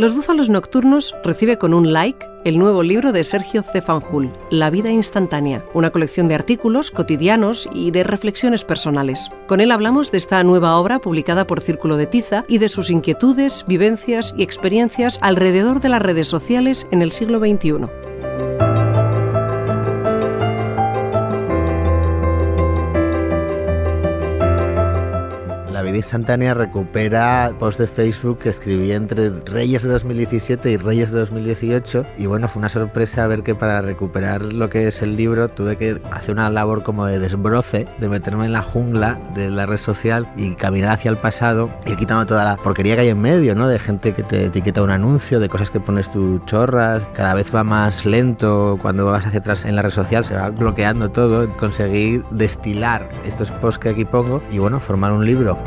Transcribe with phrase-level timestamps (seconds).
[0.00, 4.90] Los Búfalos Nocturnos recibe con un like el nuevo libro de Sergio Cefanjul, La vida
[4.90, 9.28] instantánea, una colección de artículos cotidianos y de reflexiones personales.
[9.46, 12.88] Con él hablamos de esta nueva obra publicada por Círculo de Tiza y de sus
[12.88, 17.90] inquietudes, vivencias y experiencias alrededor de las redes sociales en el siglo XXI.
[25.96, 32.06] Instantánea recupera post de Facebook que escribí entre Reyes de 2017 y Reyes de 2018
[32.16, 35.76] y bueno, fue una sorpresa ver que para recuperar lo que es el libro tuve
[35.76, 39.78] que hacer una labor como de desbroce, de meterme en la jungla de la red
[39.78, 43.54] social y caminar hacia el pasado, y quitando toda la porquería que hay en medio,
[43.54, 43.68] ¿no?
[43.68, 47.54] De gente que te etiqueta un anuncio, de cosas que pones tú chorras, cada vez
[47.54, 51.48] va más lento cuando vas hacia atrás en la red social, se va bloqueando todo,
[51.56, 55.58] conseguí destilar estos posts que aquí pongo y bueno, formar un libro.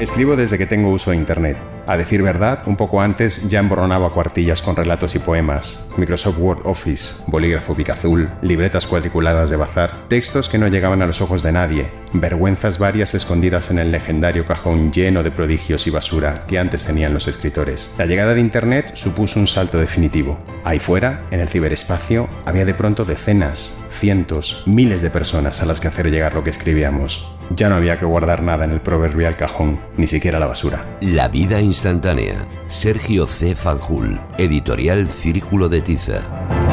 [0.00, 1.73] Escribo desde que tengo uso de Internet.
[1.86, 6.66] A decir verdad, un poco antes ya emborronaba cuartillas con relatos y poemas, Microsoft Word
[6.66, 11.52] Office, bolígrafo picazul, libretas cuadriculadas de bazar, textos que no llegaban a los ojos de
[11.52, 16.86] nadie, vergüenzas varias escondidas en el legendario cajón lleno de prodigios y basura que antes
[16.86, 17.94] tenían los escritores.
[17.98, 20.38] La llegada de Internet supuso un salto definitivo.
[20.64, 25.80] Ahí fuera, en el ciberespacio, había de pronto decenas, cientos, miles de personas a las
[25.80, 27.30] que hacer llegar lo que escribíamos.
[27.50, 30.84] Ya no había que guardar nada en el proverbial cajón, ni siquiera la basura.
[31.00, 32.46] La vida instantánea.
[32.68, 33.56] Sergio C.
[33.56, 36.63] Fanjul, editorial Círculo de Tiza.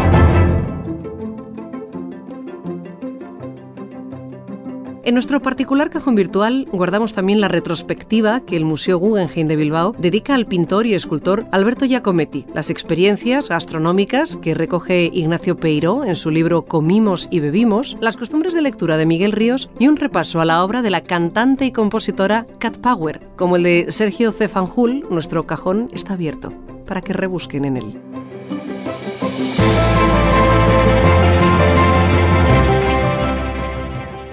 [5.04, 9.96] En nuestro particular cajón virtual guardamos también la retrospectiva que el Museo Guggenheim de Bilbao
[9.98, 16.16] dedica al pintor y escultor Alberto Giacometti, las experiencias gastronómicas que recoge Ignacio Peiró en
[16.16, 20.40] su libro Comimos y bebimos, las costumbres de lectura de Miguel Ríos y un repaso
[20.40, 23.22] a la obra de la cantante y compositora Cat Power.
[23.38, 26.54] Como el de Sergio Cefanjul, nuestro cajón está abierto
[26.86, 28.21] para que rebusquen en él.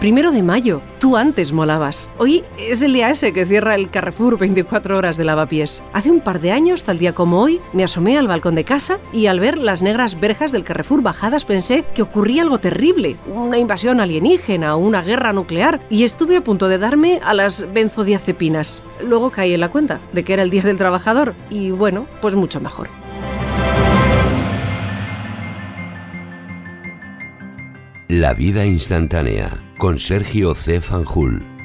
[0.00, 2.09] Primero de mayo, tú antes molabas.
[2.19, 5.82] Hoy es el día ese que cierra el Carrefour 24 horas de lavapiés.
[5.92, 9.00] Hace un par de años, tal día como hoy, me asomé al balcón de casa
[9.12, 13.59] y al ver las negras verjas del Carrefour bajadas pensé que ocurría algo terrible, una
[13.59, 18.84] invasión alienígena una guerra nuclear, y estuve a punto de darme a las benzodiazepinas.
[19.04, 22.36] Luego caí en la cuenta de que era el Día del Trabajador y bueno, pues
[22.36, 22.88] mucho mejor.
[28.09, 30.81] La vida instantánea con Sergio C.
[30.81, 31.58] Fanjul.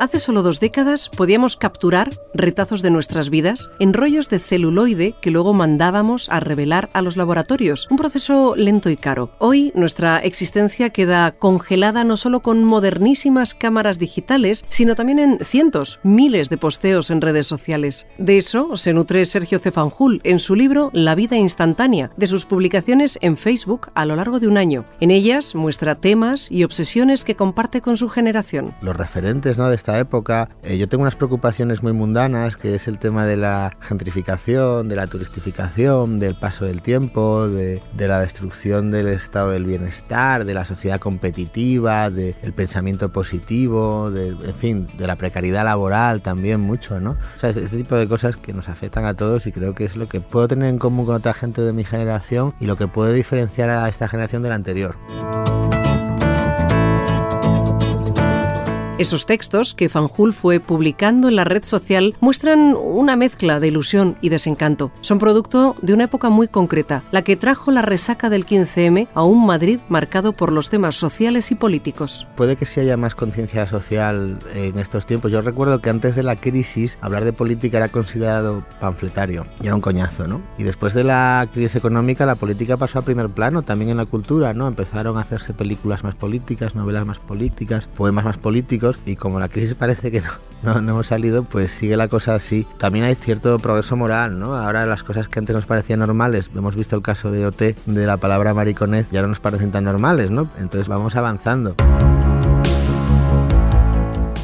[0.00, 5.30] Hace solo dos décadas podíamos capturar retazos de nuestras vidas en rollos de celuloide que
[5.30, 9.30] luego mandábamos a revelar a los laboratorios, un proceso lento y caro.
[9.36, 16.00] Hoy nuestra existencia queda congelada no solo con modernísimas cámaras digitales, sino también en cientos,
[16.02, 18.06] miles de posteos en redes sociales.
[18.16, 23.18] De eso se nutre Sergio Cefanjul en su libro La vida instantánea, de sus publicaciones
[23.20, 24.86] en Facebook a lo largo de un año.
[25.00, 28.74] En ellas muestra temas y obsesiones que comparte con su generación.
[28.80, 29.68] Los referentes ¿no?
[29.68, 30.48] de esta época.
[30.62, 34.96] Eh, yo tengo unas preocupaciones muy mundanas, que es el tema de la gentrificación, de
[34.96, 40.64] la turistificación, del paso del tiempo, de, la destrucción del estado del bienestar, de la
[40.64, 47.12] sociedad competitiva, del pensamiento positivo, de, en fin, de la precariedad laboral también mucho, ¿no?
[47.36, 49.96] O sea, este tipo de cosas que nos afectan a todos y creo que es
[49.96, 52.88] lo que puedo tener en común con otra gente de mi generación y lo que
[52.88, 54.96] puede diferenciar a esta generación de la anterior.
[59.00, 64.18] Esos textos que Fanjul fue publicando en la red social muestran una mezcla de ilusión
[64.20, 64.92] y desencanto.
[65.00, 69.22] Son producto de una época muy concreta, la que trajo la resaca del 15M a
[69.22, 72.26] un Madrid marcado por los temas sociales y políticos.
[72.36, 75.32] Puede que sí haya más conciencia social en estos tiempos.
[75.32, 79.76] Yo recuerdo que antes de la crisis hablar de política era considerado panfletario y era
[79.76, 80.42] un coñazo, ¿no?
[80.58, 84.04] Y después de la crisis económica la política pasó a primer plano, también en la
[84.04, 84.68] cultura, ¿no?
[84.68, 89.48] Empezaron a hacerse películas más políticas, novelas más políticas, poemas más políticos y como la
[89.48, 90.22] crisis parece que
[90.62, 92.66] no, no, hemos salido, pues sigue la cosa así.
[92.78, 94.56] También hay cierto progreso moral, ¿no?
[94.56, 98.06] Ahora las cosas que antes nos parecían normales, hemos visto el caso de OT, de
[98.06, 100.48] la palabra mariconez, ya no nos parecen tan normales, ¿no?
[100.58, 101.74] Entonces vamos avanzando.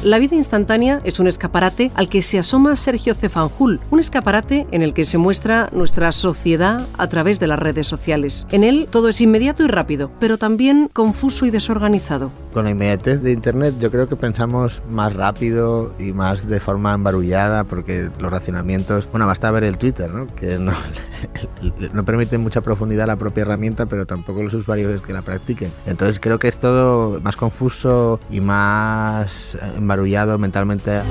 [0.03, 4.83] La vida instantánea es un escaparate al que se asoma Sergio Cefanjul, un escaparate en
[4.83, 8.45] el que se muestra nuestra sociedad a través de las redes sociales.
[8.51, 12.31] En él todo es inmediato y rápido, pero también confuso y desorganizado.
[12.53, 16.93] Con la inmediatez de Internet yo creo que pensamos más rápido y más de forma
[16.93, 20.27] embarullada porque los racionamientos, bueno, basta ver el Twitter, ¿no?
[20.35, 20.73] que no,
[21.93, 25.71] no permite mucha profundidad la propia herramienta, pero tampoco los usuarios que la practiquen.
[25.87, 31.01] Entonces creo que es todo más confuso y más embarullado mentalmente.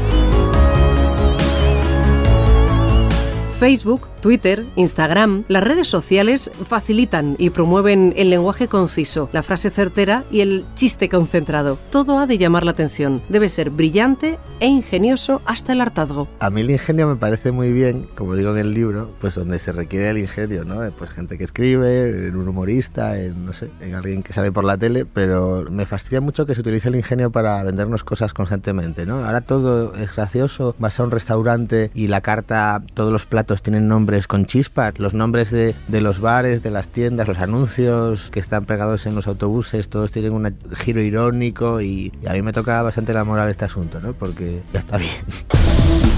[3.59, 10.25] Facebook, Twitter, Instagram, las redes sociales facilitan y promueven el lenguaje conciso, la frase certera
[10.33, 11.79] y el chiste concentrado.
[11.93, 13.23] Todo ha de llamar la atención.
[13.29, 16.27] Debe ser brillante e ingenioso hasta el hartazgo.
[16.41, 19.61] A mí el ingenio me parece muy bien, como digo en el libro, pues donde
[19.61, 20.81] se requiere el ingenio, ¿no?
[20.99, 24.65] Pues gente que escribe, en un humorista, en no sé, en alguien que sale por
[24.65, 29.07] la tele, pero me fastidia mucho que se utilice el ingenio para vendernos cosas constantemente,
[29.07, 29.25] ¿no?
[29.25, 33.87] Ahora todo es gracioso, vas a un restaurante y la carta, todos los platos tienen
[34.27, 38.65] con chispas, los nombres de, de, los bares, de las tiendas, los anuncios que están
[38.65, 42.81] pegados en los autobuses, todos tienen un giro irónico y, y a mí me toca
[42.83, 44.15] bastante la moral este asunto, ¿no?
[44.15, 46.16] Porque ya está bien.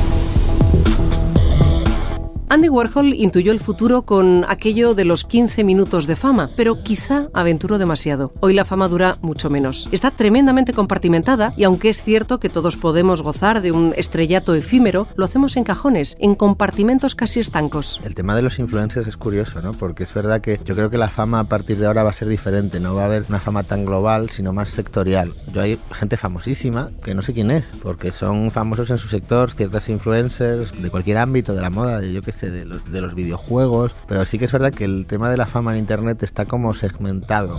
[2.50, 7.28] Andy Warhol intuyó el futuro con aquello de los 15 minutos de fama, pero quizá
[7.34, 8.32] aventuró demasiado.
[8.40, 9.86] Hoy la fama dura mucho menos.
[9.92, 15.08] Está tremendamente compartimentada y aunque es cierto que todos podemos gozar de un estrellato efímero,
[15.14, 18.00] lo hacemos en cajones, en compartimentos casi estancos.
[18.02, 19.74] El tema de los influencers es curioso, ¿no?
[19.74, 22.14] Porque es verdad que yo creo que la fama a partir de ahora va a
[22.14, 25.34] ser diferente, no va a haber una fama tan global, sino más sectorial.
[25.52, 29.52] Yo hay gente famosísima que no sé quién es, porque son famosos en su sector,
[29.52, 33.14] ciertas influencers de cualquier ámbito, de la moda, de yo qué de los, de los
[33.14, 36.46] videojuegos, pero sí que es verdad que el tema de la fama en Internet está
[36.46, 37.58] como segmentado.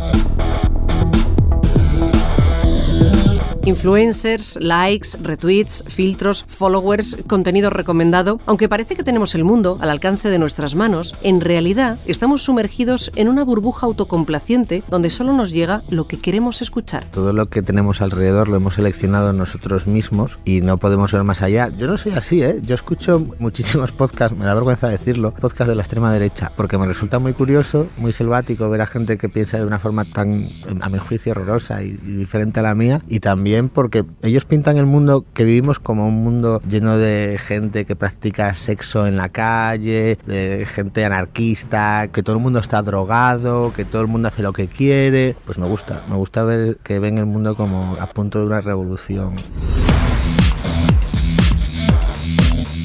[3.69, 8.39] Influencers, likes, retweets, filtros, followers, contenido recomendado.
[8.47, 13.11] Aunque parece que tenemos el mundo al alcance de nuestras manos, en realidad estamos sumergidos
[13.15, 17.05] en una burbuja autocomplaciente donde solo nos llega lo que queremos escuchar.
[17.11, 21.43] Todo lo que tenemos alrededor lo hemos seleccionado nosotros mismos y no podemos ver más
[21.43, 21.69] allá.
[21.77, 22.61] Yo no soy así, ¿eh?
[22.63, 26.87] Yo escucho muchísimos podcasts, me da vergüenza decirlo, podcasts de la extrema derecha, porque me
[26.87, 30.47] resulta muy curioso, muy selvático ver a gente que piensa de una forma tan,
[30.81, 34.77] a mi juicio, horrorosa y, y diferente a la mía y también porque ellos pintan
[34.77, 39.27] el mundo que vivimos como un mundo lleno de gente que practica sexo en la
[39.27, 44.41] calle, de gente anarquista, que todo el mundo está drogado, que todo el mundo hace
[44.43, 45.35] lo que quiere.
[45.45, 48.61] Pues me gusta, me gusta ver que ven el mundo como a punto de una
[48.61, 49.35] revolución.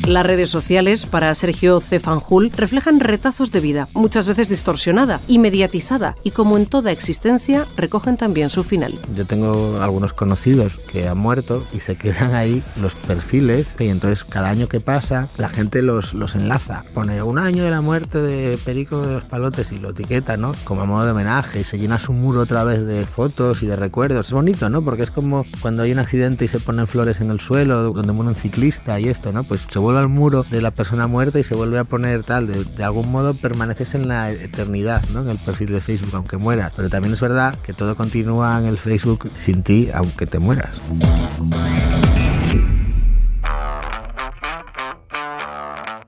[0.06, 6.14] Las redes sociales, para Sergio Cefanjul, reflejan retazos de vida, muchas veces distorsionada y mediatizada,
[6.22, 9.00] y como en toda existencia, recogen también su final.
[9.16, 14.24] Yo tengo algunos conocidos que han muerto y se quedan ahí los perfiles, y entonces
[14.24, 16.84] cada año que pasa, la gente los, los enlaza.
[16.92, 20.52] Pone un año de la muerte de Perico de los Palotes y lo etiqueta, ¿no?
[20.64, 23.66] Como a modo de homenaje, y se llena su muro otra vez de fotos y
[23.66, 24.26] de recuerdos.
[24.26, 24.82] Es bonito, ¿no?
[24.82, 28.12] Porque es como cuando hay un accidente y se ponen flores en el suelo, donde
[28.12, 29.44] muere un ciclista y esto, ¿no?
[29.44, 32.46] Pues se vuelve al muro de la persona muerta y se vuelve a poner tal,
[32.46, 35.20] de, de, algún modo permaneces en la eternidad, ¿no?
[35.20, 36.72] En el perfil de Facebook, aunque mueras.
[36.76, 40.70] Pero también es verdad que todo continúa en el Facebook sin ti, aunque te mueras.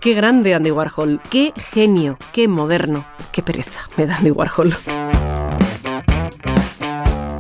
[0.00, 4.76] Qué grande Andy Warhol, qué genio, qué moderno, qué pereza me da Andy Warhol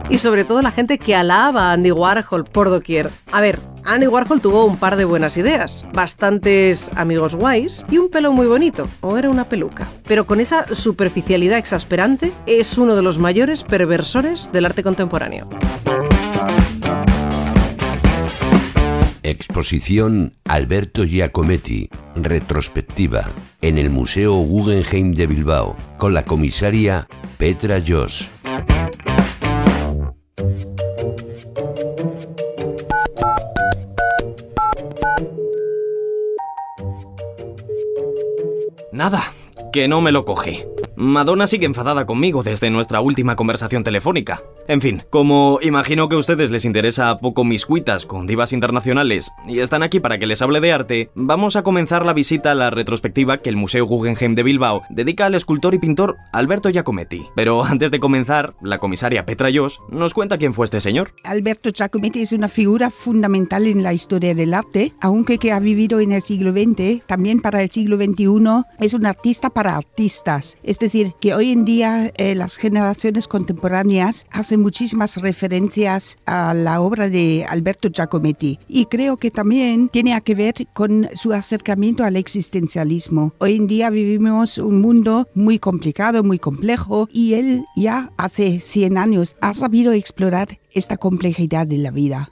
[0.08, 3.10] y sobre todo la gente que alaba a Andy Warhol por doquier.
[3.32, 8.10] A ver, Andy Warhol tuvo un par de buenas ideas, bastantes amigos guays y un
[8.10, 9.86] pelo muy bonito, o era una peluca.
[10.06, 15.48] Pero con esa superficialidad exasperante, es uno de los mayores perversores del arte contemporáneo.
[19.22, 23.24] Exposición Alberto Giacometti, retrospectiva,
[23.60, 28.30] en el Museo Guggenheim de Bilbao, con la comisaria Petra Joss.
[38.96, 39.34] Nada,
[39.74, 40.64] que no me lo cogí.
[40.96, 44.42] Madonna sigue enfadada conmigo desde nuestra última conversación telefónica.
[44.68, 49.30] En fin, como imagino que a ustedes les interesa poco mis cuitas con divas internacionales
[49.46, 52.54] y están aquí para que les hable de arte, vamos a comenzar la visita a
[52.56, 57.26] la retrospectiva que el Museo Guggenheim de Bilbao dedica al escultor y pintor Alberto Giacometti.
[57.36, 61.14] Pero antes de comenzar, la comisaria Petra Jos nos cuenta quién fue este señor.
[61.22, 66.00] Alberto Giacometti es una figura fundamental en la historia del arte, aunque que ha vivido
[66.00, 70.58] en el siglo XX, también para el siglo XXI, es un artista para artistas.
[70.64, 76.80] Es decir, que hoy en día eh, las generaciones contemporáneas hacen muchísimas referencias a la
[76.80, 82.16] obra de Alberto Giacometti y creo que también tiene que ver con su acercamiento al
[82.16, 83.34] existencialismo.
[83.38, 88.98] Hoy en día vivimos un mundo muy complicado, muy complejo y él ya hace 100
[88.98, 92.30] años ha sabido explorar esta complejidad de la vida.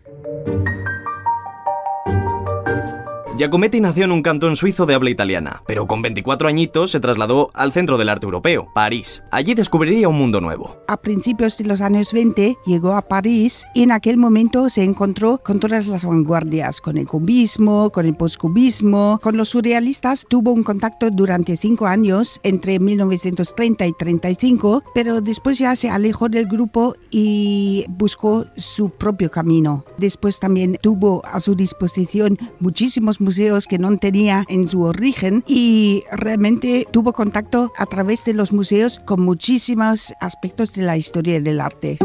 [3.37, 7.49] Giacometti nació en un cantón suizo de habla italiana, pero con 24 añitos se trasladó
[7.53, 9.25] al centro del arte europeo, París.
[9.33, 10.77] Allí descubriría un mundo nuevo.
[10.87, 15.39] A principios de los años 20 llegó a París y en aquel momento se encontró
[15.39, 20.27] con todas las vanguardias, con el cubismo, con el postcubismo, con los surrealistas.
[20.29, 26.29] Tuvo un contacto durante cinco años entre 1930 y 35, pero después ya se alejó
[26.29, 29.85] del grupo y buscó su propio camino.
[29.99, 36.05] Después también tuvo a su disposición muchísimos museos que no tenía en su origen y
[36.13, 41.61] realmente tuvo contacto a través de los museos con muchísimos aspectos de la historia del
[41.61, 41.99] arte.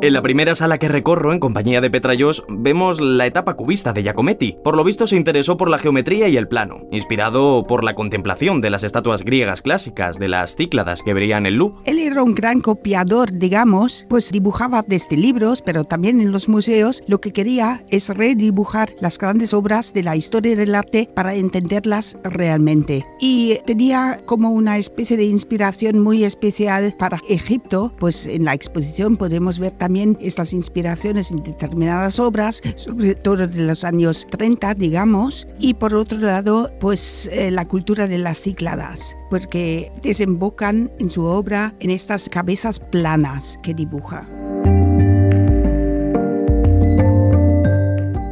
[0.00, 4.04] En la primera sala que recorro en compañía de Petrayos vemos la etapa cubista de
[4.04, 4.56] Giacometti.
[4.62, 8.60] Por lo visto se interesó por la geometría y el plano, inspirado por la contemplación
[8.60, 11.82] de las estatuas griegas clásicas, de las cícladas que vería en el Louvre.
[11.84, 17.02] Él era un gran copiador, digamos, pues dibujaba desde libros, pero también en los museos.
[17.08, 22.16] Lo que quería es redibujar las grandes obras de la historia del arte para entenderlas
[22.22, 23.04] realmente.
[23.18, 29.16] Y tenía como una especie de inspiración muy especial para Egipto, pues en la exposición
[29.16, 34.74] podemos ver también también estas inspiraciones en determinadas obras, sobre todo de los años 30,
[34.74, 41.08] digamos, y por otro lado, pues eh, la cultura de las cícladas, porque desembocan en
[41.08, 44.28] su obra en estas cabezas planas que dibuja.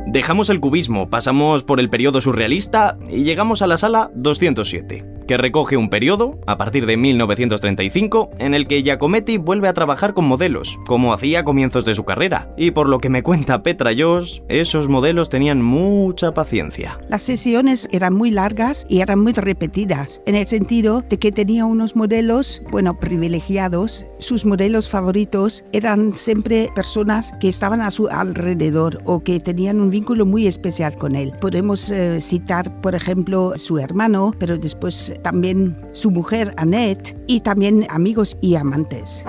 [0.08, 5.36] Dejamos el cubismo, pasamos por el periodo surrealista y llegamos a la sala 207 que
[5.36, 10.26] recoge un periodo, a partir de 1935, en el que Giacometti vuelve a trabajar con
[10.26, 14.42] modelos, como hacía comienzos de su carrera, y por lo que me cuenta Petra Joss,
[14.48, 16.98] esos modelos tenían mucha paciencia.
[17.08, 21.64] Las sesiones eran muy largas y eran muy repetidas, en el sentido de que tenía
[21.64, 29.00] unos modelos, bueno, privilegiados, sus modelos favoritos eran siempre personas que estaban a su alrededor
[29.04, 31.32] o que tenían un vínculo muy especial con él.
[31.40, 37.86] Podemos eh, citar, por ejemplo, su hermano, pero después también su mujer Annette y también
[37.90, 39.26] amigos y amantes.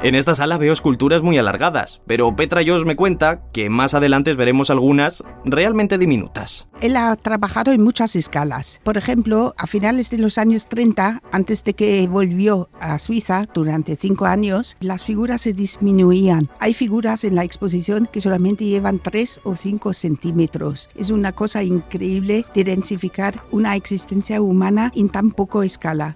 [0.00, 4.34] En esta sala veo esculturas muy alargadas, pero Petra Joss me cuenta que más adelante
[4.34, 6.68] veremos algunas realmente diminutas.
[6.80, 8.80] Él ha trabajado en muchas escalas.
[8.84, 13.96] Por ejemplo, a finales de los años 30, antes de que volvió a Suiza durante
[13.96, 16.48] cinco años, las figuras se disminuían.
[16.60, 20.90] Hay figuras en la exposición que solamente llevan 3 o 5 centímetros.
[20.94, 26.14] Es una cosa increíble de identificar una existencia humana en tan poco escala.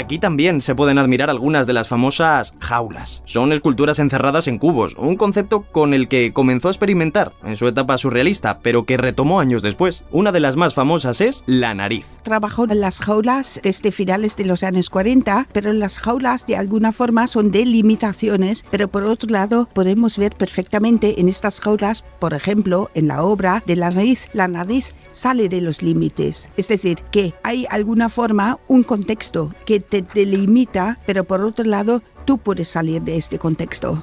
[0.00, 3.22] Aquí también se pueden admirar algunas de las famosas jaulas.
[3.26, 7.68] Son esculturas encerradas en cubos, un concepto con el que comenzó a experimentar en su
[7.68, 10.04] etapa surrealista, pero que retomó años después.
[10.10, 12.06] Una de las más famosas es la nariz.
[12.22, 16.92] Trabajó en las jaulas desde finales de los años 40, pero las jaulas de alguna
[16.92, 22.90] forma son delimitaciones, pero por otro lado podemos ver perfectamente en estas jaulas, por ejemplo,
[22.94, 26.48] en la obra de la nariz, la nariz sale de los límites.
[26.56, 32.02] Es decir, que hay alguna forma, un contexto que te delimita, pero por otro lado
[32.24, 34.02] tú puedes salir de este contexto.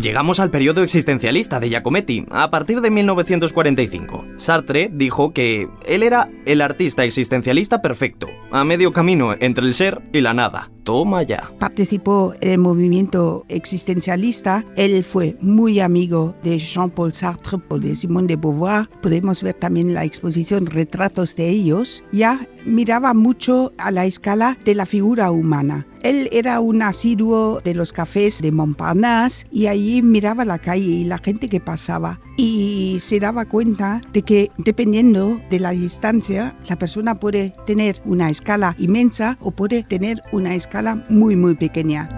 [0.00, 4.24] Llegamos al periodo existencialista de Giacometti, a partir de 1945.
[4.36, 10.02] Sartre dijo que él era el artista existencialista perfecto, a medio camino entre el ser
[10.12, 10.70] y la nada.
[10.84, 11.50] Toma ya.
[11.58, 14.64] Participó en el movimiento existencialista.
[14.76, 18.88] Él fue muy amigo de Jean-Paul Sartre o de Simone de Beauvoir.
[19.00, 22.04] Podemos ver también la exposición retratos de ellos.
[22.12, 25.86] Ya miraba mucho a la escala de la figura humana.
[26.02, 31.04] Él era un asiduo de los cafés de Montparnasse y allí miraba la calle y
[31.04, 36.76] la gente que pasaba y se daba cuenta de que dependiendo de la distancia, la
[36.76, 42.08] persona puede tener una escala inmensa o puede tener una escala muy muy pequeña.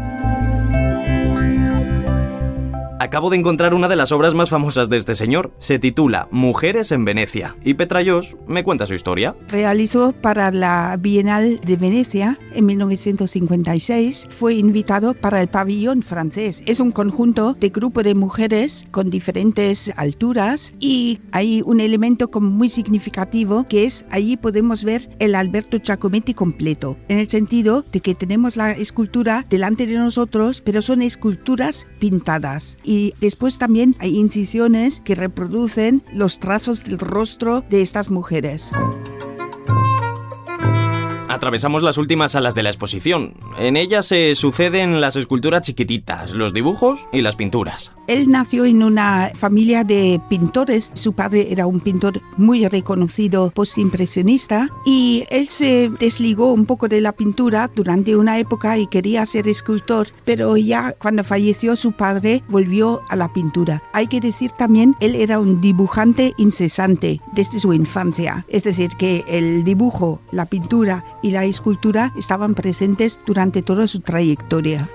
[2.98, 5.52] Acabo de encontrar una de las obras más famosas de este señor.
[5.58, 7.54] Se titula Mujeres en Venecia.
[7.62, 9.36] Y Petrayos me cuenta su historia.
[9.48, 14.28] Realizó para la Bienal de Venecia en 1956.
[14.30, 16.62] Fue invitado para el pabellón francés.
[16.64, 22.48] Es un conjunto de grupo de mujeres con diferentes alturas y hay un elemento como
[22.48, 26.96] muy significativo que es allí podemos ver el Alberto Giacometti completo.
[27.08, 32.78] En el sentido de que tenemos la escultura delante de nosotros, pero son esculturas pintadas
[32.86, 38.72] y después también hay incisiones que reproducen los trazos del rostro de estas mujeres.
[41.36, 43.34] Atravesamos las últimas salas de la exposición.
[43.58, 47.92] En ellas se suceden las esculturas chiquititas, los dibujos y las pinturas.
[48.06, 50.92] Él nació en una familia de pintores.
[50.94, 57.02] Su padre era un pintor muy reconocido postimpresionista y él se desligó un poco de
[57.02, 62.42] la pintura durante una época y quería ser escultor, pero ya cuando falleció su padre
[62.48, 63.82] volvió a la pintura.
[63.92, 69.22] Hay que decir también, él era un dibujante incesante desde su infancia, es decir, que
[69.28, 74.88] el dibujo, la pintura y la escultura estaban presentes durante toda su trayectoria.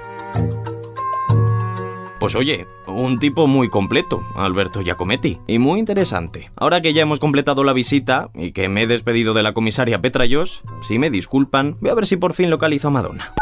[2.21, 6.49] Pues oye, un tipo muy completo, Alberto Giacometti, y muy interesante.
[6.55, 10.01] Ahora que ya hemos completado la visita y que me he despedido de la comisaria
[10.01, 13.33] Petra Joss, si me disculpan, voy a ver si por fin localizo a Madonna.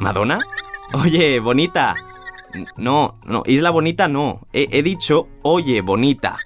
[0.00, 0.40] ¿Madonna?
[0.92, 1.94] Oye, bonita.
[2.76, 4.40] No, no, Isla Bonita no.
[4.52, 6.38] He, dicho, oye, bonita.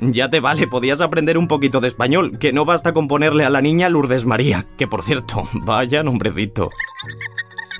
[0.00, 3.50] Ya te vale, podías aprender un poquito de español, que no basta con ponerle a
[3.50, 6.70] la niña Lourdes María, que por cierto, vaya nombrecito.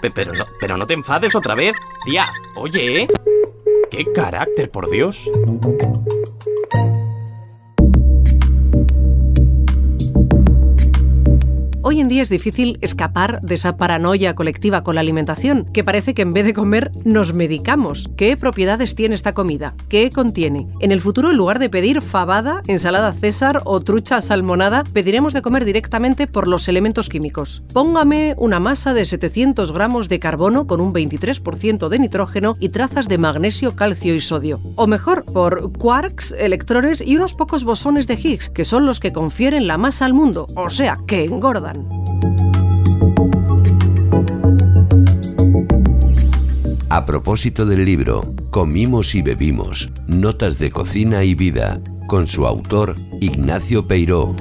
[0.00, 2.32] Pe- Pero no, pero no te enfades otra vez, tía.
[2.56, 3.08] Oye, ¿eh?
[3.90, 5.28] ¡Qué carácter, por Dios!
[11.86, 16.14] Hoy en día es difícil escapar de esa paranoia colectiva con la alimentación, que parece
[16.14, 18.08] que en vez de comer nos medicamos.
[18.16, 19.74] ¿Qué propiedades tiene esta comida?
[19.90, 20.66] ¿Qué contiene?
[20.80, 25.42] En el futuro, en lugar de pedir fabada, ensalada César o trucha salmonada, pediremos de
[25.42, 27.62] comer directamente por los elementos químicos.
[27.74, 33.08] Póngame una masa de 700 gramos de carbono con un 23% de nitrógeno y trazas
[33.08, 34.62] de magnesio, calcio y sodio.
[34.76, 39.12] O mejor, por quarks, electrones y unos pocos bosones de Higgs, que son los que
[39.12, 41.73] confieren la masa al mundo, o sea, que engordan.
[46.94, 52.94] A propósito del libro Comimos y bebimos, Notas de cocina y vida, con su autor
[53.20, 54.36] Ignacio Peiró.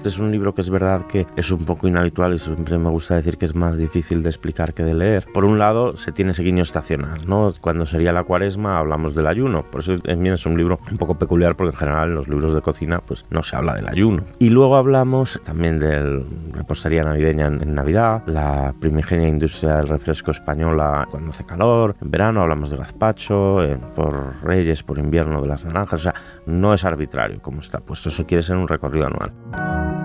[0.00, 2.88] Este es un libro que es verdad que es un poco inhabitual y siempre me
[2.88, 5.26] gusta decir que es más difícil de explicar que de leer.
[5.34, 7.52] Por un lado, se tiene ese guiño estacional, ¿no?
[7.60, 11.18] Cuando sería la cuaresma hablamos del ayuno, por eso también es un libro un poco
[11.18, 14.24] peculiar porque en general en los libros de cocina pues no se habla del ayuno.
[14.38, 21.06] Y luego hablamos también de repostería navideña en, Navidad, la primigenia industria del refresco española
[21.10, 25.66] cuando hace calor, en verano hablamos de gazpacho, eh, por reyes, por invierno de las
[25.66, 26.14] naranjas, o sea,
[26.46, 29.99] no es arbitrario como está puesto, eso quiere ser un recorrido anual.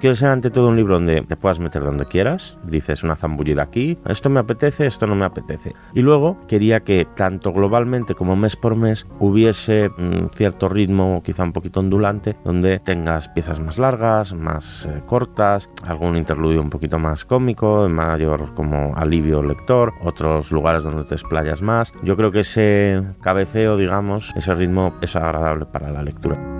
[0.00, 3.60] Quiere ser ante todo un libro donde te puedas meter donde quieras, dices una zambullida
[3.60, 5.74] aquí, esto me apetece, esto no me apetece.
[5.92, 11.42] Y luego quería que tanto globalmente como mes por mes hubiese un cierto ritmo, quizá
[11.42, 16.98] un poquito ondulante, donde tengas piezas más largas, más eh, cortas, algún interludio un poquito
[16.98, 21.92] más cómico, mayor como alivio lector, otros lugares donde te explayas más.
[22.02, 26.59] Yo creo que ese cabeceo, digamos, ese ritmo es agradable para la lectura.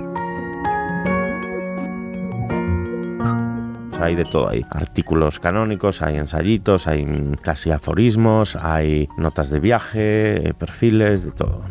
[4.01, 7.07] Hay de todo, hay artículos canónicos, hay ensayitos, hay
[7.43, 11.63] casi aforismos, hay notas de viaje, eh, perfiles, de todo.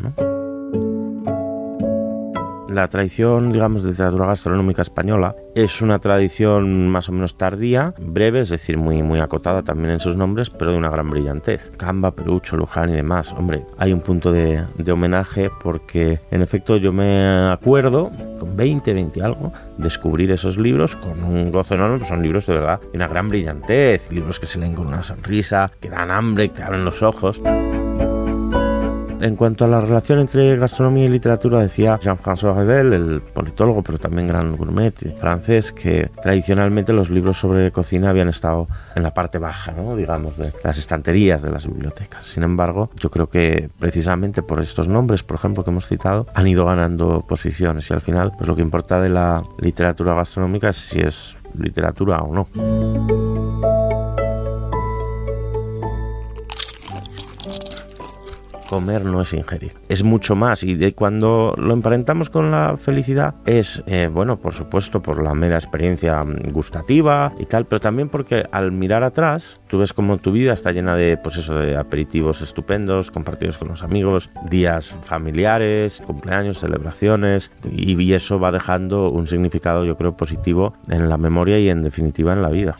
[2.70, 8.40] La tradición, digamos, de literatura gastronómica española es una tradición más o menos tardía, breve,
[8.40, 11.72] es decir, muy, muy acotada también en sus nombres, pero de una gran brillantez.
[11.76, 13.34] Camba, Perucho, Luján y demás.
[13.36, 19.18] Hombre, hay un punto de, homenaje porque, en efecto, yo me acuerdo, con 20, 20
[19.18, 22.96] y algo, descubrir esos libros con un gozo enorme, pues son libros de verdad de
[22.96, 26.84] una gran brillantez, libros que se leen con una sonrisa, que dan hambre, que abren
[26.84, 27.40] los ojos.
[29.20, 33.98] En cuanto a la relación entre gastronomía y literatura, decía Jean-François Revel, el politólogo, pero
[33.98, 39.38] también gran gourmet francés, que tradicionalmente los libros sobre cocina habían estado en la parte
[39.38, 42.24] baja, digamos, de las estanterías de las bibliotecas.
[42.24, 46.48] Sin embargo, yo creo que precisamente por estos nombres, por ejemplo, que hemos citado, han
[46.48, 50.76] ido ganando posiciones y al final, pues lo que importa de la literatura gastronómica es
[50.76, 53.29] si es literatura o no.
[58.70, 59.72] Comer no es ingerir.
[59.88, 64.54] Es mucho más y de cuando lo emparentamos con la felicidad es, eh, bueno, por
[64.54, 69.78] supuesto, por la mera experiencia gustativa y tal, pero también porque al mirar atrás tú
[69.78, 73.82] ves como tu vida está llena de, pues eso, de aperitivos estupendos, compartidos con los
[73.82, 80.74] amigos, días familiares, cumpleaños, celebraciones y, y eso va dejando un significado, yo creo, positivo
[80.88, 82.76] en la memoria y en definitiva en la vida.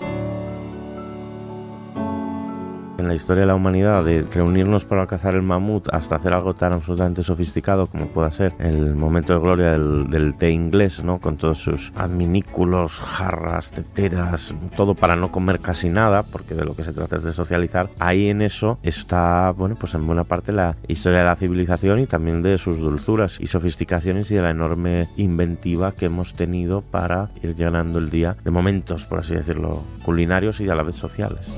[3.01, 6.55] En la historia de la humanidad, de reunirnos para cazar el mamut hasta hacer algo
[6.55, 11.19] tan absolutamente sofisticado como pueda ser el momento de gloria del, té inglés, ¿no?
[11.19, 16.77] Con todos sus adminículos, jarras, teteras, todo para no comer casi nada, porque de lo
[16.77, 17.91] que se trata es de socializar.
[17.99, 22.07] Ahí en eso está, bueno, pues en buena parte la historia de la civilización y
[22.07, 27.31] también de sus dulzuras y sofisticaciones y de la enorme inventiva que hemos tenido para
[27.43, 31.51] ir llenando el día de momentos, por así decirlo, culinarios y a la vez sociales.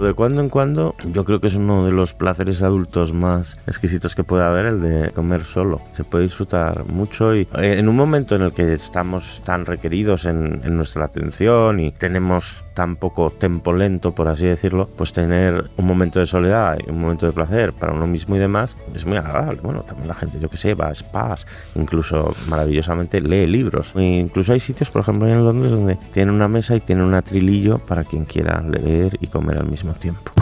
[0.00, 4.14] De cuando en cuando, yo creo que es uno de los placeres adultos más exquisitos
[4.14, 5.80] que puede haber el de comer solo.
[5.92, 10.24] Se puede disfrutar mucho y eh, en un momento en el que estamos tan requeridos
[10.24, 15.86] en, nuestra atención y tenemos tan poco tempo lento, por así decirlo, pues tener un
[15.86, 19.16] momento de soledad y un momento de placer para uno mismo y demás es muy
[19.16, 19.60] agradable.
[19.60, 23.90] Bueno, también la gente, yo que sé, va a spas, incluso maravillosamente lee libros.
[23.96, 27.14] E incluso hay sitios, por ejemplo, en Londres donde tienen una mesa y tienen un
[27.14, 30.32] atrilillo para quien quiera leer y comer al mismo tiempo.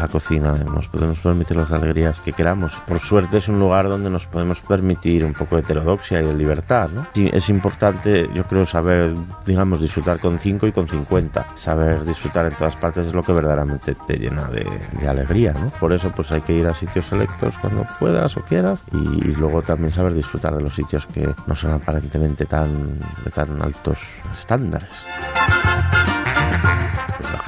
[0.00, 2.72] La cocina, nos podemos permitir las alegrías que queramos.
[2.86, 6.34] Por suerte es un lugar donde nos podemos permitir un poco de heterodoxia y de
[6.34, 7.06] libertad, ¿no?
[7.14, 11.46] es importante, yo creo, saber, digamos, disfrutar con 5 y con 50.
[11.54, 14.66] Saber disfrutar en todas partes es lo que verdaderamente te llena de,
[15.06, 15.70] alegría, ¿no?
[15.70, 19.62] Por eso pues hay que ir a sitios selectos cuando puedas o quieras y, luego
[19.62, 23.98] también saber disfrutar de los sitios que no son aparentemente tan, de tan altos
[24.32, 25.06] estándares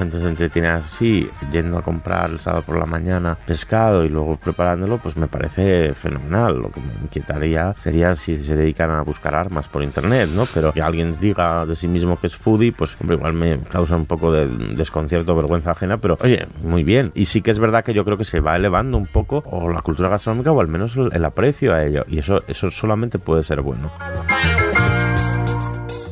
[0.03, 4.35] gente se entretiene así, yendo a comprar el sábado por la mañana pescado y luego
[4.35, 6.59] preparándolo, pues me parece fenomenal.
[6.59, 10.45] Lo que me inquietaría sería si se dedican a buscar armas por internet, ¿no?
[10.53, 13.95] Pero que alguien diga de sí mismo que es foodie, pues hombre, igual me causa
[13.95, 17.11] un poco de desconcierto, vergüenza ajena, pero oye, muy bien.
[17.15, 19.69] Y sí que es verdad que yo creo que se va elevando un poco o
[19.69, 22.03] la cultura gastronómica o al menos el, aprecio a ello.
[22.09, 23.89] Y eso, eso solamente puede ser bueno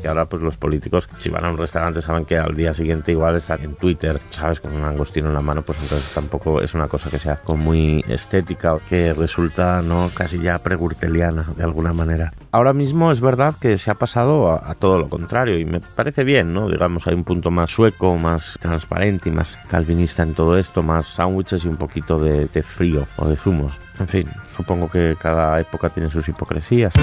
[0.02, 3.12] que ahora pues los políticos si van a un restaurante saben que al día siguiente
[3.12, 6.74] igual están en Twitter, sabes, con un angostino en la mano, pues entonces tampoco es
[6.74, 11.94] una cosa que sea como muy estética que resulta no casi ya pregurteliana de alguna
[11.94, 12.34] manera.
[12.52, 16.24] Ahora mismo es verdad que se ha pasado a, todo lo contrario y me parece
[16.24, 16.70] bien, ¿no?
[16.70, 21.08] Digamos, hay un punto más sueco, más transparente y más calvinista en todo esto, más
[21.08, 23.78] sándwiches y un poquito de, de frío o de zumos.
[24.00, 26.94] En fin, supongo que cada época tiene sus hipocresías.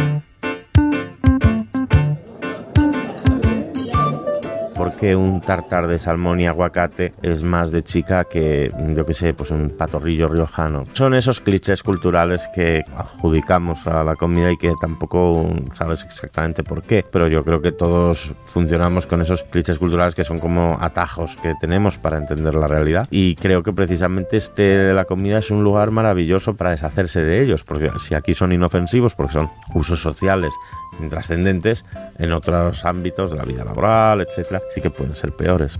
[4.99, 9.35] Que un tartar de salmón y aguacate es más de chica que, yo que sé,
[9.35, 10.85] pues un patorrillo riojano.
[10.93, 16.83] Son esos clichés culturales que adjudicamos a la comida y que tampoco sabes exactamente por
[16.83, 21.37] qué, pero yo creo que todos funcionamos con esos clichés culturales que son como atajos
[21.37, 25.51] que tenemos para entender la realidad y creo que precisamente este de la comida es
[25.51, 30.01] un lugar maravilloso para deshacerse de ellos, porque si aquí son inofensivos, porque son usos
[30.03, 30.55] sociales
[31.01, 31.85] intrascendentes,
[32.19, 35.79] en otros ámbitos de la vida laboral, etcétera, sí que pueden ser peores.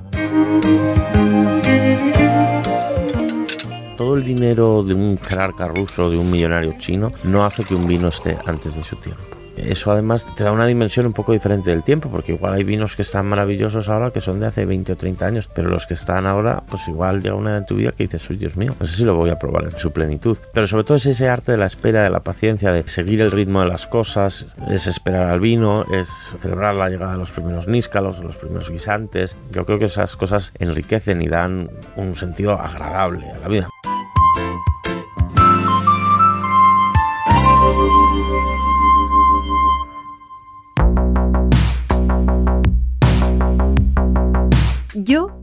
[3.97, 7.87] Todo el dinero de un jerarca ruso, de un millonario chino, no hace que un
[7.87, 9.23] vino esté antes de su tiempo.
[9.67, 12.97] Eso además te da una dimensión un poco diferente del tiempo, porque igual hay vinos
[12.97, 15.95] que están maravillosos ahora que son de hace 20 o 30 años, pero los que
[15.95, 18.73] están ahora, pues igual llega una edad en tu vida que dices, uy Dios mío,
[18.79, 20.39] no sé si lo voy a probar en su plenitud.
[20.53, 23.31] Pero sobre todo es ese arte de la espera, de la paciencia, de seguir el
[23.31, 27.69] ritmo de las cosas, es esperar al vino, es celebrar la llegada de los primeros
[27.69, 29.37] níscalos, los primeros guisantes.
[29.51, 33.69] Yo creo que esas cosas enriquecen y dan un sentido agradable a la vida.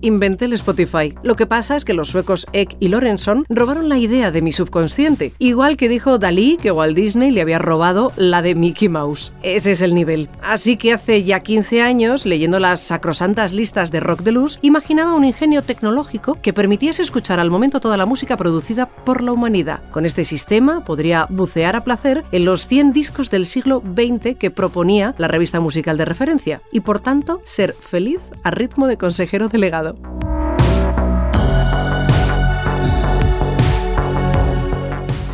[0.07, 1.13] Inventé el Spotify.
[1.23, 4.51] Lo que pasa es que los suecos Eck y Lorenson robaron la idea de mi
[4.51, 5.33] subconsciente.
[5.39, 9.33] Igual que dijo Dalí que Walt Disney le había robado la de Mickey Mouse.
[9.41, 10.29] Ese es el nivel.
[10.41, 15.15] Así que hace ya 15 años, leyendo las sacrosantas listas de rock de luz, imaginaba
[15.15, 19.81] un ingenio tecnológico que permitiese escuchar al momento toda la música producida por la humanidad.
[19.91, 24.51] Con este sistema podría bucear a placer en los 100 discos del siglo XX que
[24.51, 29.49] proponía la revista musical de referencia y por tanto ser feliz a ritmo de consejero
[29.57, 29.94] legado.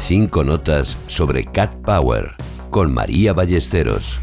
[0.02, 2.34] Cinco notas sobre Cat Power
[2.72, 4.20] con María Ballesteros.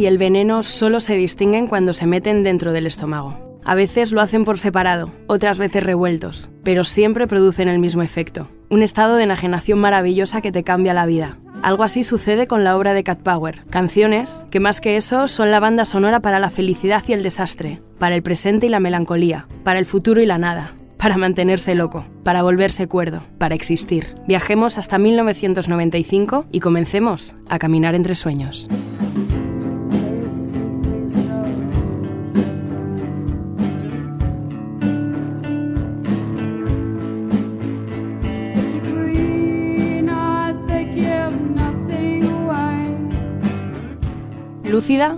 [0.00, 3.60] Y el veneno solo se distinguen cuando se meten dentro del estómago.
[3.66, 8.48] A veces lo hacen por separado, otras veces revueltos, pero siempre producen el mismo efecto.
[8.70, 11.36] Un estado de enajenación maravillosa que te cambia la vida.
[11.62, 13.62] Algo así sucede con la obra de Cat Power.
[13.68, 17.82] Canciones que más que eso son la banda sonora para la felicidad y el desastre,
[17.98, 22.06] para el presente y la melancolía, para el futuro y la nada, para mantenerse loco,
[22.24, 24.14] para volverse cuerdo, para existir.
[24.26, 28.66] Viajemos hasta 1995 y comencemos a caminar entre sueños.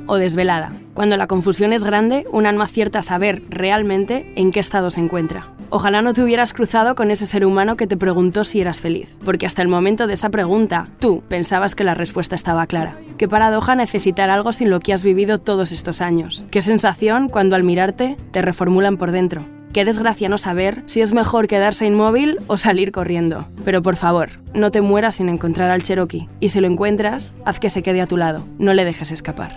[0.06, 0.72] O desvelada.
[0.94, 5.00] Cuando la confusión es grande, una no acierta a saber realmente en qué estado se
[5.00, 5.48] encuentra.
[5.70, 9.16] Ojalá no te hubieras cruzado con ese ser humano que te preguntó si eras feliz,
[9.24, 12.96] porque hasta el momento de esa pregunta, tú pensabas que la respuesta estaba clara.
[13.16, 16.44] Qué paradoja necesitar algo sin lo que has vivido todos estos años.
[16.50, 19.46] Qué sensación cuando al mirarte te reformulan por dentro.
[19.72, 23.46] Qué desgracia no saber si es mejor quedarse inmóvil o salir corriendo.
[23.64, 26.28] Pero por favor, no te mueras sin encontrar al Cherokee.
[26.40, 28.46] Y si lo encuentras, haz que se quede a tu lado.
[28.58, 29.56] No le dejes escapar.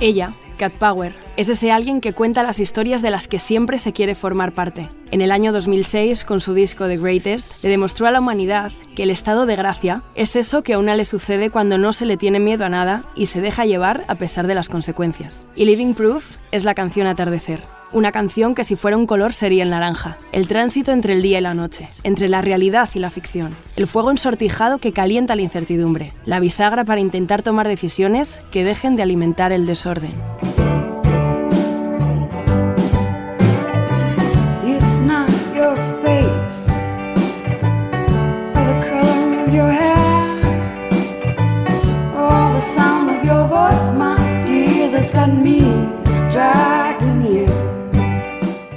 [0.00, 3.92] Ella, Cat Power, es ese alguien que cuenta las historias de las que siempre se
[3.92, 4.90] quiere formar parte.
[5.10, 9.04] En el año 2006, con su disco The Greatest, le demostró a la humanidad que
[9.04, 12.18] el estado de gracia es eso que a una le sucede cuando no se le
[12.18, 15.46] tiene miedo a nada y se deja llevar a pesar de las consecuencias.
[15.54, 19.62] Y Living Proof es la canción Atardecer, una canción que si fuera un color sería
[19.62, 20.18] el naranja.
[20.32, 23.56] El tránsito entre el día y la noche, entre la realidad y la ficción.
[23.76, 26.12] El fuego ensortijado que calienta la incertidumbre.
[26.26, 30.12] La bisagra para intentar tomar decisiones que dejen de alimentar el desorden.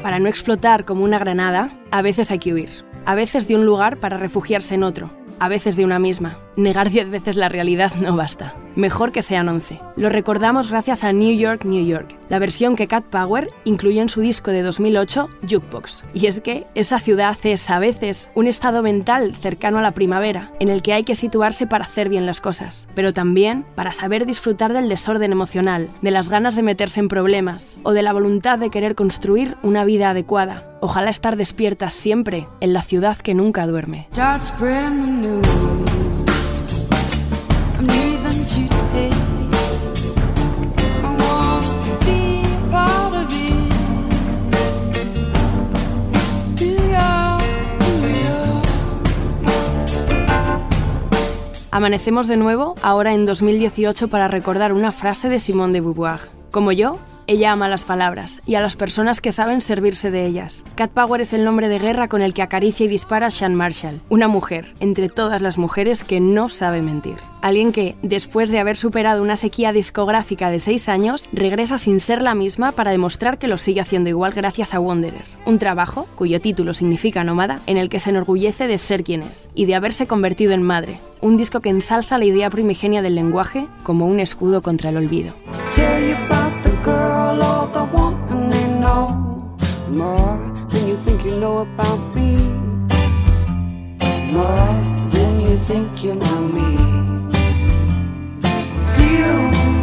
[0.02, 2.70] Para no explotar como una granada, a veces hay que huir.
[3.06, 5.10] A veces de un lugar para refugiarse en otro.
[5.40, 6.38] A veces de una misma.
[6.62, 8.54] Negar diez veces la realidad no basta.
[8.76, 9.82] Mejor que sean once.
[9.96, 14.10] Lo recordamos gracias a New York, New York, la versión que Cat Power incluyó en
[14.10, 16.06] su disco de 2008, Jukebox.
[16.14, 20.52] Y es que esa ciudad es a veces un estado mental cercano a la primavera,
[20.60, 24.28] en el que hay que situarse para hacer bien las cosas, pero también para saber
[24.28, 28.60] disfrutar del desorden emocional, de las ganas de meterse en problemas o de la voluntad
[28.60, 30.78] de querer construir una vida adecuada.
[30.80, 34.08] Ojalá estar despiertas siempre en la ciudad que nunca duerme.
[51.74, 56.20] Amanecemos de nuevo, ahora en 2018, para recordar una frase de Simone de Beauvoir.
[56.52, 57.00] Como yo,
[57.32, 60.66] ella ama las palabras y a las personas que saben servirse de ellas.
[60.76, 64.02] Cat Power es el nombre de guerra con el que acaricia y dispara Sean Marshall,
[64.10, 67.16] una mujer, entre todas las mujeres, que no sabe mentir.
[67.42, 72.22] Alguien que, después de haber superado una sequía discográfica de seis años, regresa sin ser
[72.22, 76.42] la misma para demostrar que lo sigue haciendo igual gracias a Wanderer, un trabajo, cuyo
[76.42, 80.06] título significa nómada, en el que se enorgullece de ser quien es y de haberse
[80.06, 84.62] convertido en madre, un disco que ensalza la idea primigenia del lenguaje como un escudo
[84.62, 85.34] contra el olvido.
[86.84, 89.56] Girl or the woman they know
[89.90, 90.38] more
[90.70, 92.38] than you think you know about me.
[94.32, 94.74] More
[95.14, 96.70] than you think you know me.
[98.80, 99.34] See you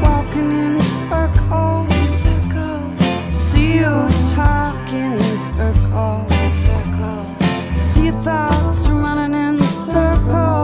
[0.02, 1.92] walking in circles.
[3.34, 6.56] See you talking in circles.
[7.76, 10.57] See your thoughts running in circles.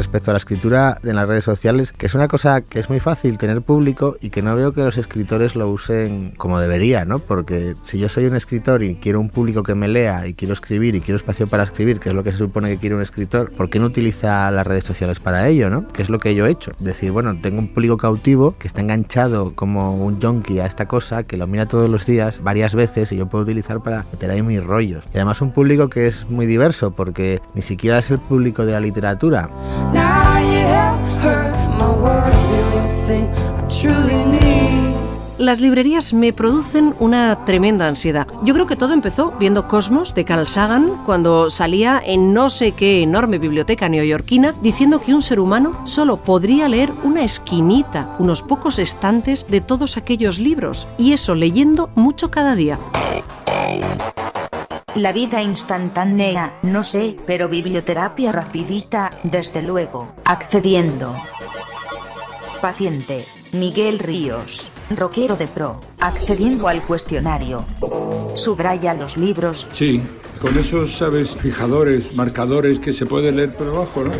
[0.00, 3.00] Respecto a la escritura en las redes sociales, que es una cosa que es muy
[3.00, 7.18] fácil tener público y que no veo que los escritores lo usen como debería, ¿no?
[7.18, 10.54] Porque si yo soy un escritor y quiero un público que me lea y quiero
[10.54, 13.02] escribir y quiero espacio para escribir, que es lo que se supone que quiere un
[13.02, 15.86] escritor, ¿por qué no utiliza las redes sociales para ello, ¿no?
[15.88, 16.72] Que es lo que yo he hecho.
[16.78, 21.24] Decir, bueno, tengo un público cautivo que está enganchado como un junkie a esta cosa,
[21.24, 24.40] que lo mira todos los días, varias veces, y yo puedo utilizar para meter ahí
[24.40, 25.04] mis rollos.
[25.12, 28.72] Y además un público que es muy diverso, porque ni siquiera es el público de
[28.72, 29.50] la literatura.
[35.40, 38.26] Las librerías me producen una tremenda ansiedad.
[38.44, 42.72] Yo creo que todo empezó viendo Cosmos de Carl Sagan cuando salía en no sé
[42.72, 48.42] qué enorme biblioteca neoyorquina diciendo que un ser humano solo podría leer una esquinita, unos
[48.42, 52.78] pocos estantes de todos aquellos libros, y eso leyendo mucho cada día.
[54.96, 60.12] La vida instantánea, no sé, pero biblioterapia rapidita, desde luego.
[60.24, 61.14] Accediendo.
[62.60, 63.24] Paciente.
[63.52, 67.64] Miguel Ríos, rockero de pro, accediendo al cuestionario.
[68.34, 69.66] Subraya los libros.
[69.72, 70.02] Sí,
[70.40, 74.12] con esos, sabes, fijadores, marcadores que se puede leer por abajo, ¿no?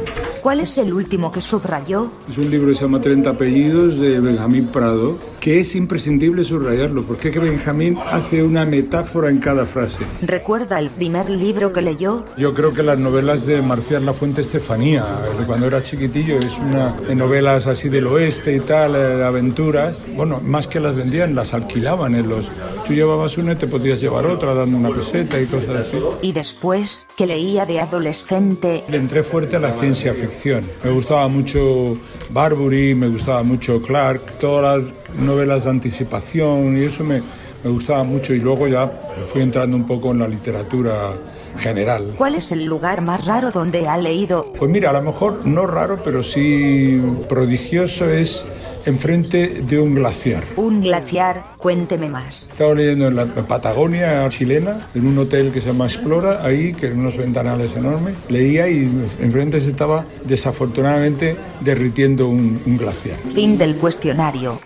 [0.42, 2.10] ¿Cuál es el último que subrayó?
[2.28, 7.02] Es un libro que se llama 30 apellidos de Benjamín Prado, que es imprescindible subrayarlo,
[7.04, 9.98] porque es que Benjamín hace una metáfora en cada frase.
[10.22, 12.24] ¿Recuerda el primer libro que leyó?
[12.38, 15.04] Yo creo que las novelas de Marcial La Fuente Estefanía,
[15.38, 19.24] de cuando era chiquitillo, es una de novelas así del oeste y tal, eh, de
[19.24, 20.02] aventuras.
[20.16, 22.48] Bueno, más que las vendían, las alquilaban en los...
[22.86, 25.96] Tú llevabas una y te podías llevar otra dando una peseta y cosas así.
[26.22, 28.84] Y después, que leía de adolescente?
[28.88, 31.98] Le entré fuerte a la ciencia ficción me gustaba mucho
[32.30, 37.22] Barbury, me gustaba mucho Clark, todas las novelas de anticipación y eso me,
[37.62, 38.90] me gustaba mucho y luego ya
[39.26, 41.12] fui entrando un poco en la literatura
[41.58, 42.14] general.
[42.16, 44.52] ¿Cuál es el lugar más raro donde ha leído?
[44.58, 48.46] Pues mira, a lo mejor no raro, pero sí prodigioso es
[48.86, 50.44] enfrente de un glaciar.
[50.56, 52.50] Un glaciar, cuénteme más.
[52.50, 56.86] Estaba leyendo en la Patagonia chilena, en un hotel que se llama Explora, ahí, que
[56.86, 58.16] en unos ventanales enormes.
[58.28, 58.90] Leía y
[59.20, 63.16] enfrente se estaba desafortunadamente derritiendo un, un glaciar.
[63.34, 64.60] Fin del cuestionario.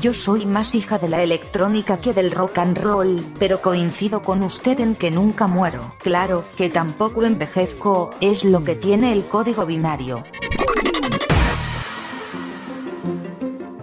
[0.00, 4.42] Yo soy más hija de la electrónica que del rock and roll, pero coincido con
[4.42, 5.94] usted en que nunca muero.
[5.98, 10.24] Claro, que tampoco envejezco, es lo que tiene el código binario.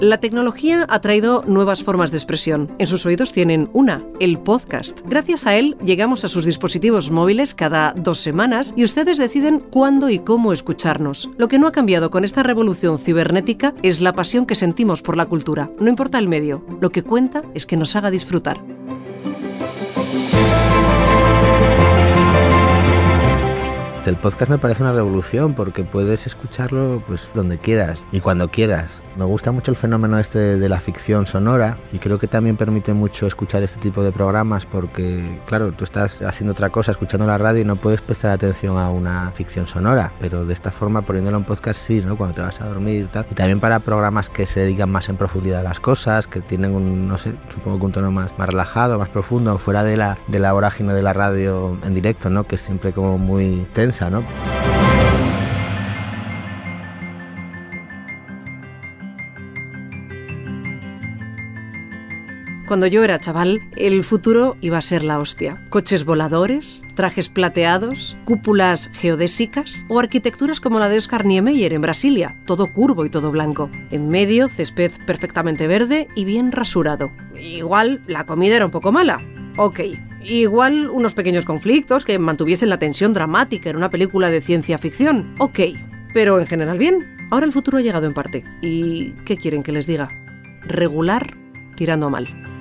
[0.02, 2.74] La tecnología ha traído nuevas formas de expresión.
[2.80, 5.00] En sus oídos tienen una, el podcast.
[5.06, 10.10] Gracias a él llegamos a sus dispositivos móviles cada dos semanas y ustedes deciden cuándo
[10.10, 11.30] y cómo escucharnos.
[11.38, 15.18] Lo que no ha cambiado con esta revolución cibernética es la pasión que sentimos por
[15.18, 15.70] la cultura.
[15.80, 18.60] No importa el medio, lo que cuenta es que nos haga disfrutar.
[24.06, 29.04] El podcast me parece una revolución porque puedes escucharlo pues donde quieras y cuando quieras.
[29.18, 32.94] Me gusta mucho el fenómeno este de la ficción sonora y creo que también permite
[32.94, 37.38] mucho escuchar este tipo de programas porque, claro, tú estás haciendo otra cosa, escuchando la
[37.38, 41.38] radio y no puedes prestar atención a una ficción sonora, pero de esta forma poniéndolo
[41.38, 42.16] en podcast sí, ¿no?
[42.16, 43.26] Cuando te vas a dormir y tal.
[43.30, 46.74] Y también para programas que se dedican más en profundidad a las cosas, que tienen
[46.74, 50.54] un, no supongo un tono más, más relajado, más profundo, fuera de la, de la
[50.54, 52.46] vorágine de la radio en directo, ¿no?
[52.46, 54.10] Que es siempre como muy tensa
[62.72, 65.62] cuando yo era chaval, el futuro iba a ser la hostia.
[65.68, 72.38] Coches voladores, trajes plateados, cúpulas geodésicas o arquitecturas como la de Oscar Niemeyer en Brasilia,
[72.46, 73.70] todo curvo y todo blanco.
[73.90, 77.12] En medio, césped perfectamente verde y bien rasurado.
[77.38, 79.22] Igual la comida era un poco mala.
[79.58, 79.82] Ok,
[80.24, 85.36] Igual unos pequeños conflictos que mantuviesen la tensión dramática en una película de ciencia ficción.
[85.40, 85.60] Ok,
[86.14, 87.18] pero en general bien.
[87.32, 88.46] Ahora el futuro ha llegado en parte.
[88.62, 90.10] ¿Y qué quieren que les diga?
[90.62, 91.36] Regular
[91.76, 92.61] tirando a mal.